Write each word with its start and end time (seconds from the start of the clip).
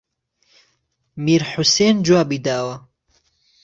میرحوسێن 1.23 1.95
جوابی 2.05 2.39
داوه 2.45 2.75